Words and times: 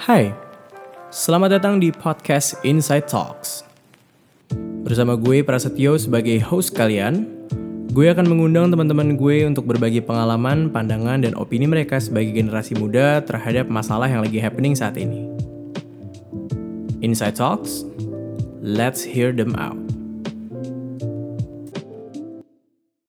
Hai, 0.00 0.32
selamat 1.12 1.60
datang 1.60 1.76
di 1.76 1.92
podcast 1.92 2.56
Inside 2.64 3.04
Talks. 3.04 3.68
Bersama 4.80 5.12
gue 5.12 5.44
Prasetyo 5.44 6.00
sebagai 6.00 6.40
host 6.40 6.72
kalian, 6.72 7.28
gue 7.92 8.08
akan 8.08 8.24
mengundang 8.24 8.72
teman-teman 8.72 9.20
gue 9.20 9.44
untuk 9.44 9.68
berbagi 9.68 10.00
pengalaman, 10.00 10.72
pandangan, 10.72 11.20
dan 11.20 11.36
opini 11.36 11.68
mereka 11.68 12.00
sebagai 12.00 12.32
generasi 12.32 12.80
muda 12.80 13.20
terhadap 13.20 13.68
masalah 13.68 14.08
yang 14.08 14.24
lagi 14.24 14.40
happening 14.40 14.72
saat 14.72 14.96
ini. 14.96 15.28
Inside 17.04 17.36
Talks, 17.36 17.84
let's 18.64 19.04
hear 19.04 19.36
them 19.36 19.52
out. 19.60 19.99